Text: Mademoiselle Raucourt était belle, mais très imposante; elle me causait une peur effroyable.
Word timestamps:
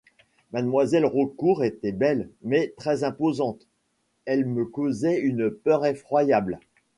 Mademoiselle 0.51 1.05
Raucourt 1.05 1.63
était 1.63 1.91
belle, 1.91 2.31
mais 2.41 2.73
très 2.75 3.03
imposante; 3.03 3.67
elle 4.25 4.45
me 4.47 4.65
causait 4.65 5.19
une 5.19 5.51
peur 5.51 5.85
effroyable. 5.85 6.59